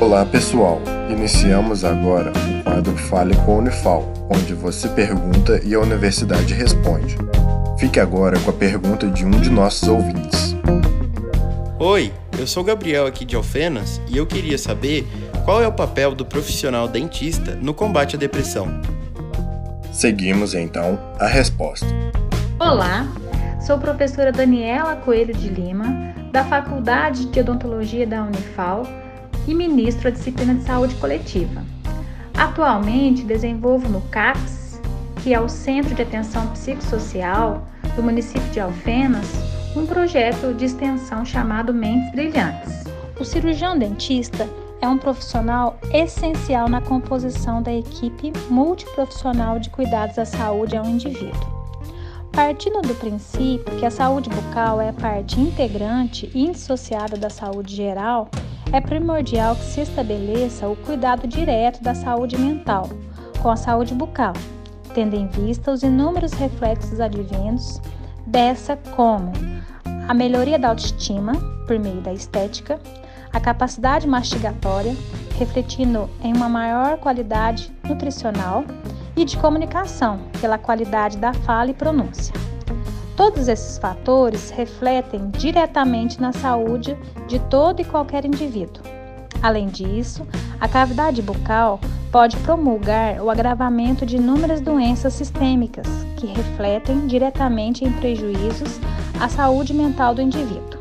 Olá 0.00 0.24
pessoal, 0.24 0.80
iniciamos 1.10 1.84
agora 1.84 2.30
o 2.30 2.62
quadro 2.62 2.96
Fale 2.96 3.34
com 3.38 3.54
a 3.54 3.58
Unifal, 3.58 4.04
onde 4.30 4.54
você 4.54 4.88
pergunta 4.88 5.60
e 5.64 5.74
a 5.74 5.80
universidade 5.80 6.54
responde. 6.54 7.18
Fique 7.80 7.98
agora 7.98 8.38
com 8.38 8.50
a 8.50 8.52
pergunta 8.52 9.08
de 9.08 9.26
um 9.26 9.30
de 9.30 9.50
nossos 9.50 9.88
ouvintes. 9.88 10.54
Oi, 11.80 12.12
eu 12.38 12.46
sou 12.46 12.62
Gabriel 12.62 13.08
aqui 13.08 13.24
de 13.24 13.34
Alfenas 13.34 14.00
e 14.08 14.16
eu 14.16 14.24
queria 14.24 14.56
saber 14.56 15.04
qual 15.44 15.60
é 15.60 15.66
o 15.66 15.72
papel 15.72 16.14
do 16.14 16.24
profissional 16.24 16.86
dentista 16.86 17.56
no 17.56 17.74
combate 17.74 18.14
à 18.14 18.18
depressão. 18.20 18.68
Seguimos 19.90 20.54
então 20.54 20.96
a 21.18 21.26
resposta. 21.26 21.86
Olá, 22.60 23.04
sou 23.60 23.78
professora 23.78 24.30
Daniela 24.30 24.94
Coelho 24.94 25.34
de 25.34 25.48
Lima, 25.48 26.14
da 26.30 26.44
Faculdade 26.44 27.26
de 27.26 27.40
Odontologia 27.40 28.06
da 28.06 28.22
Unifal 28.22 28.86
e 29.48 29.54
ministro 29.54 30.08
a 30.08 30.10
disciplina 30.10 30.54
de 30.54 30.62
saúde 30.62 30.94
coletiva. 30.96 31.64
Atualmente 32.36 33.24
desenvolvo 33.24 33.88
no 33.88 34.02
CAPS, 34.02 34.80
que 35.22 35.32
é 35.32 35.40
o 35.40 35.48
Centro 35.48 35.94
de 35.94 36.02
Atenção 36.02 36.46
Psicossocial 36.48 37.66
do 37.96 38.02
município 38.02 38.48
de 38.50 38.60
Alfenas, 38.60 39.26
um 39.74 39.86
projeto 39.86 40.54
de 40.54 40.66
extensão 40.66 41.24
chamado 41.24 41.72
Mentes 41.72 42.12
Brilhantes. 42.12 42.84
O 43.18 43.24
cirurgião 43.24 43.76
dentista 43.76 44.48
é 44.80 44.86
um 44.86 44.98
profissional 44.98 45.78
essencial 45.92 46.68
na 46.68 46.80
composição 46.80 47.62
da 47.62 47.72
equipe 47.72 48.32
multiprofissional 48.50 49.58
de 49.58 49.70
cuidados 49.70 50.18
à 50.18 50.24
saúde 50.24 50.76
ao 50.76 50.84
indivíduo. 50.84 51.58
Partindo 52.32 52.82
do 52.82 52.94
princípio 52.94 53.76
que 53.78 53.86
a 53.86 53.90
saúde 53.90 54.28
bucal 54.28 54.80
é 54.80 54.92
parte 54.92 55.40
integrante 55.40 56.30
e 56.34 56.44
indissociável 56.44 57.18
da 57.18 57.30
saúde 57.30 57.74
geral, 57.74 58.30
é 58.72 58.80
primordial 58.80 59.56
que 59.56 59.64
se 59.64 59.80
estabeleça 59.80 60.68
o 60.68 60.76
cuidado 60.76 61.26
direto 61.26 61.82
da 61.82 61.94
saúde 61.94 62.36
mental 62.36 62.88
com 63.40 63.50
a 63.50 63.56
saúde 63.56 63.94
bucal, 63.94 64.32
tendo 64.94 65.14
em 65.14 65.26
vista 65.28 65.70
os 65.72 65.82
inúmeros 65.82 66.32
reflexos 66.32 67.00
advindos 67.00 67.80
dessa, 68.26 68.76
como 68.96 69.32
a 70.06 70.12
melhoria 70.12 70.58
da 70.58 70.68
autoestima 70.68 71.32
por 71.66 71.78
meio 71.78 72.00
da 72.00 72.12
estética, 72.12 72.80
a 73.32 73.40
capacidade 73.40 74.06
mastigatória, 74.06 74.94
refletindo 75.38 76.10
em 76.22 76.34
uma 76.34 76.48
maior 76.48 76.98
qualidade 76.98 77.72
nutricional 77.84 78.64
e 79.16 79.24
de 79.24 79.36
comunicação, 79.36 80.20
pela 80.40 80.58
qualidade 80.58 81.16
da 81.18 81.32
fala 81.32 81.70
e 81.70 81.74
pronúncia. 81.74 82.47
Todos 83.18 83.48
esses 83.48 83.78
fatores 83.78 84.48
refletem 84.50 85.28
diretamente 85.30 86.20
na 86.20 86.32
saúde 86.32 86.96
de 87.26 87.40
todo 87.40 87.80
e 87.80 87.84
qualquer 87.84 88.24
indivíduo. 88.24 88.80
Além 89.42 89.66
disso, 89.66 90.24
a 90.60 90.68
cavidade 90.68 91.20
bucal 91.20 91.80
pode 92.12 92.36
promulgar 92.36 93.20
o 93.20 93.28
agravamento 93.28 94.06
de 94.06 94.18
inúmeras 94.18 94.60
doenças 94.60 95.14
sistêmicas 95.14 95.84
que 96.16 96.28
refletem 96.28 97.08
diretamente 97.08 97.84
em 97.84 97.90
prejuízos 97.90 98.78
à 99.20 99.28
saúde 99.28 99.74
mental 99.74 100.14
do 100.14 100.22
indivíduo. 100.22 100.80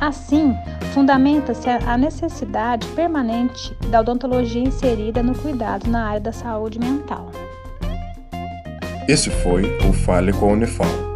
Assim, 0.00 0.54
fundamenta-se 0.94 1.68
a 1.68 1.98
necessidade 1.98 2.86
permanente 2.88 3.76
da 3.88 4.02
odontologia 4.02 4.62
inserida 4.62 5.20
no 5.20 5.36
cuidado 5.36 5.90
na 5.90 6.10
área 6.10 6.20
da 6.20 6.32
saúde 6.32 6.78
mental. 6.78 7.28
Esse 9.08 9.30
foi 9.30 9.76
o 9.88 9.92
Fale 9.92 10.32
com 10.32 10.50
a 10.50 10.52
Unifal 10.52 11.15